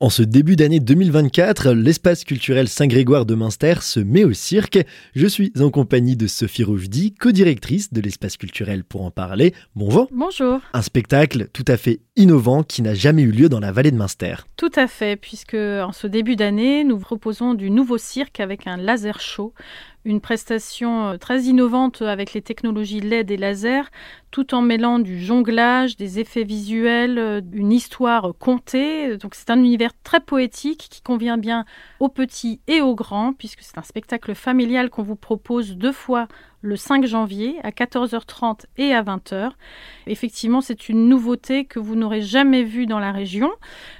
En 0.00 0.10
ce 0.10 0.22
début 0.22 0.54
d'année 0.54 0.78
2024, 0.78 1.72
l'espace 1.72 2.22
culturel 2.22 2.68
Saint-Grégoire 2.68 3.26
de 3.26 3.34
Münster 3.34 3.82
se 3.82 3.98
met 3.98 4.22
au 4.22 4.32
cirque. 4.32 4.78
Je 5.16 5.26
suis 5.26 5.52
en 5.58 5.70
compagnie 5.70 6.14
de 6.14 6.28
Sophie 6.28 6.62
Roujdi, 6.62 7.14
co-directrice 7.14 7.92
de 7.92 8.00
l'espace 8.00 8.36
culturel 8.36 8.84
pour 8.84 9.02
en 9.02 9.10
parler. 9.10 9.54
Bonjour. 9.74 10.06
Bonjour. 10.12 10.60
Un 10.72 10.82
spectacle 10.82 11.48
tout 11.52 11.64
à 11.66 11.76
fait 11.76 11.98
innovant 12.14 12.62
qui 12.62 12.82
n'a 12.82 12.94
jamais 12.94 13.22
eu 13.22 13.32
lieu 13.32 13.48
dans 13.48 13.58
la 13.58 13.72
vallée 13.72 13.90
de 13.90 13.96
Münster. 13.96 14.36
Tout 14.56 14.70
à 14.76 14.86
fait, 14.86 15.16
puisque 15.16 15.54
en 15.54 15.90
ce 15.90 16.06
début 16.06 16.36
d'année, 16.36 16.84
nous 16.84 16.98
proposons 16.98 17.54
du 17.54 17.68
nouveau 17.68 17.98
cirque 17.98 18.38
avec 18.38 18.68
un 18.68 18.76
laser 18.76 19.20
show, 19.20 19.52
une 20.04 20.20
prestation 20.20 21.08
euh, 21.08 21.16
très 21.16 21.42
innovante 21.42 22.02
avec 22.02 22.32
les 22.32 22.42
technologies 22.42 23.00
LED 23.00 23.30
et 23.30 23.36
laser, 23.36 23.90
tout 24.30 24.54
en 24.54 24.62
mêlant 24.62 24.98
du 24.98 25.20
jonglage, 25.20 25.96
des 25.96 26.18
effets 26.18 26.44
visuels, 26.44 27.18
euh, 27.18 27.40
une 27.52 27.72
histoire 27.72 28.32
contée. 28.38 29.16
Donc 29.16 29.34
c'est 29.34 29.50
un 29.50 29.58
univers 29.58 29.87
très 30.02 30.20
poétique 30.20 30.88
qui 30.90 31.02
convient 31.02 31.38
bien 31.38 31.64
aux 32.00 32.08
petits 32.08 32.60
et 32.66 32.80
aux 32.80 32.94
grands, 32.94 33.32
puisque 33.32 33.60
c'est 33.62 33.78
un 33.78 33.82
spectacle 33.82 34.34
familial 34.34 34.90
qu'on 34.90 35.02
vous 35.02 35.16
propose 35.16 35.76
deux 35.76 35.92
fois 35.92 36.28
le 36.60 36.76
5 36.76 37.06
janvier 37.06 37.56
à 37.62 37.70
14h30 37.70 38.64
et 38.76 38.92
à 38.92 39.02
20h. 39.02 39.50
Effectivement, 40.06 40.60
c'est 40.60 40.88
une 40.88 41.08
nouveauté 41.08 41.64
que 41.64 41.78
vous 41.78 41.94
n'aurez 41.94 42.22
jamais 42.22 42.64
vue 42.64 42.86
dans 42.86 42.98
la 42.98 43.12
région 43.12 43.50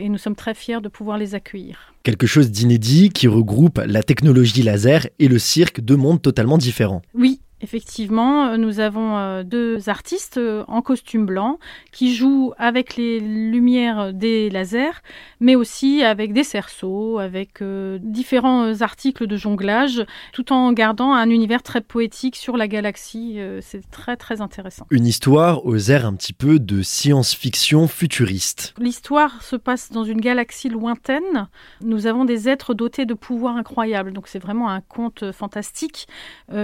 et 0.00 0.08
nous 0.08 0.18
sommes 0.18 0.36
très 0.36 0.54
fiers 0.54 0.80
de 0.80 0.88
pouvoir 0.88 1.18
les 1.18 1.34
accueillir. 1.34 1.94
Quelque 2.02 2.26
chose 2.26 2.50
d'inédit 2.50 3.10
qui 3.10 3.28
regroupe 3.28 3.80
la 3.86 4.02
technologie 4.02 4.62
laser 4.62 5.06
et 5.18 5.28
le 5.28 5.38
cirque, 5.38 5.80
deux 5.80 5.96
mondes 5.96 6.22
totalement 6.22 6.58
différents. 6.58 7.02
Oui, 7.14 7.40
Effectivement, 7.60 8.46
euh, 8.46 8.56
nous 8.56 8.78
avons 8.78 9.16
euh, 9.16 9.42
deux 9.42 9.88
artistes 9.88 10.38
euh, 10.38 10.64
en 10.68 10.80
costume 10.80 11.26
blanc 11.26 11.58
qui 11.90 12.14
jouent 12.14 12.52
avec 12.56 12.94
les 12.96 13.18
lumières 13.18 14.12
des 14.12 14.48
lasers, 14.48 15.02
mais 15.40 15.56
aussi 15.56 16.04
avec 16.04 16.32
des 16.32 16.44
cerceaux, 16.44 17.18
avec 17.18 17.62
différents 18.00 18.80
articles 18.80 19.26
de 19.26 19.36
jonglage, 19.36 20.04
tout 20.32 20.52
en 20.52 20.72
gardant 20.72 21.12
un 21.12 21.30
univers 21.30 21.62
très 21.62 21.80
poétique 21.80 22.36
sur 22.36 22.56
la 22.56 22.68
galaxie. 22.68 23.38
C'est 23.60 23.88
très 23.90 24.16
très 24.16 24.40
intéressant. 24.40 24.86
Une 24.90 25.06
histoire 25.06 25.64
aux 25.66 25.90
airs 25.90 26.06
un 26.06 26.14
petit 26.14 26.32
peu 26.32 26.58
de 26.58 26.82
science-fiction 26.82 27.88
futuriste. 27.88 28.74
L'histoire 28.78 29.42
se 29.42 29.56
passe 29.56 29.90
dans 29.90 30.04
une 30.04 30.20
galaxie 30.20 30.68
lointaine. 30.68 31.48
Nous 31.82 32.06
avons 32.06 32.24
des 32.24 32.48
êtres 32.48 32.74
dotés 32.74 33.06
de 33.06 33.14
pouvoirs 33.14 33.56
incroyables, 33.56 34.12
donc 34.12 34.28
c'est 34.28 34.38
vraiment 34.38 34.70
un 34.70 34.80
conte 34.80 35.32
fantastique 35.32 36.06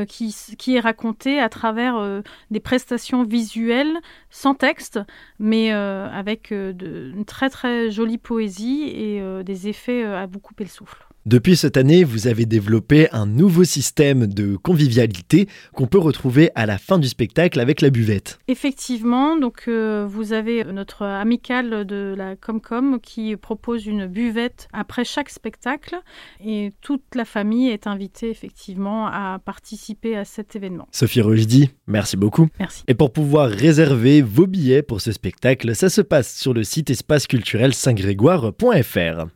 qui, 0.09 0.35
qui 0.59 0.77
est 0.77 0.84
raconté 0.85 1.41
à 1.41 1.49
travers 1.49 1.97
euh, 1.97 2.21
des 2.51 2.61
prestations 2.61 3.25
visuelles 3.25 3.99
sans 4.31 4.55
texte, 4.55 5.01
mais 5.39 5.73
euh, 5.73 6.09
avec 6.11 6.53
euh, 6.53 6.73
une 7.15 7.25
très 7.25 7.51
très 7.51 7.91
jolie 7.91 8.19
poésie 8.19 8.85
et 8.85 9.23
des 9.45 9.69
effets 9.69 10.05
à 10.05 10.27
vous 10.27 10.41
couper 10.41 10.65
le 10.65 10.71
souffle. 10.71 11.07
Depuis 11.27 11.57
cette 11.57 11.79
année, 11.79 12.05
vous 12.05 12.27
avez 12.27 12.45
développé 12.45 13.09
un 13.11 13.25
nouveau 13.25 13.65
système 13.65 14.27
de 14.27 14.57
convivialité 14.57 15.49
qu'on 15.73 15.87
peut 15.87 15.99
retrouver 15.99 16.51
à 16.55 16.67
la 16.67 16.77
fin 16.77 16.99
du 16.99 17.09
spectacle 17.09 17.61
avec 17.61 17.81
la 17.81 17.89
buvette. 17.89 18.41
Effectivement, 18.47 19.35
donc 19.39 19.63
euh, 19.67 20.07
vous 20.07 20.35
avez 20.35 20.65
notre 20.65 21.03
amicale 21.03 21.87
de 21.87 22.15
la 22.15 22.37
Comcom 22.37 23.01
qui 23.01 23.37
propose 23.37 23.87
une 23.87 24.07
buvette 24.07 24.69
après 24.75 25.07
chaque 25.07 25.31
spectacle 25.31 25.97
et 26.45 26.75
toute 26.83 27.15
la 27.15 27.25
famille 27.25 27.71
est 27.71 27.87
invitée 27.87 28.29
effectivement 28.29 29.07
à 29.07 29.41
participer 29.43 30.19
à 30.19 30.27
cet 30.27 30.57
événement. 30.57 30.89
Sophie 30.93 31.23
Rochdy, 31.23 31.71
merci 31.87 32.19
beaucoup. 32.19 32.49
Merci. 32.61 32.83
Et 32.87 32.93
pour 32.93 33.15
pouvoir 33.15 33.49
réserver 33.49 34.21
vos 34.21 34.47
billets 34.47 34.83
pour 34.83 35.01
ce 35.01 35.11
spectacle, 35.11 35.75
ça 35.75 35.89
se 35.89 36.03
passe 36.03 36.37
sur 36.37 36.53
le 36.53 36.65
site 36.65 36.91
espaceculturel 36.91 37.73
saint-grégoire.fr. 37.73 39.27